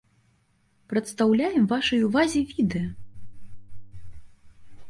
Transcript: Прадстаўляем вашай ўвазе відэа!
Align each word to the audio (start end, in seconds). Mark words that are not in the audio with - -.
Прадстаўляем 0.93 1.63
вашай 1.73 1.99
ўвазе 2.07 2.41
відэа! 2.53 2.89